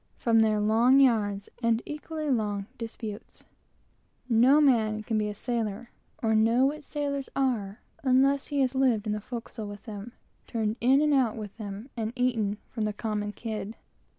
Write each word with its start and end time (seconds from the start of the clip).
from 0.17 0.39
their 0.39 0.59
long 0.59 0.99
yarns 0.99 1.47
and 1.61 1.83
equally 1.85 2.27
long 2.27 2.65
disputes. 2.79 3.43
No 4.27 4.59
man 4.59 5.03
can 5.03 5.15
be 5.15 5.29
a 5.29 5.35
sailor, 5.35 5.91
or 6.23 6.33
know 6.33 6.65
what 6.65 6.83
sailors 6.83 7.29
are, 7.35 7.81
unless 8.01 8.47
he 8.47 8.61
has 8.61 8.73
lived 8.73 9.05
in 9.05 9.13
the 9.13 9.21
forecastle 9.21 9.67
with 9.67 9.83
them 9.83 10.13
turned 10.47 10.77
in 10.81 11.03
and 11.03 11.13
out 11.13 11.35
with 11.37 11.55
them, 11.57 11.91
eaten 11.95 12.03
of 12.03 12.03
their 12.03 12.05
dish 12.05 12.17
and 12.17 12.45
drank 12.95 13.35
of 13.35 13.43
their 13.43 13.63
cup. 13.73 13.79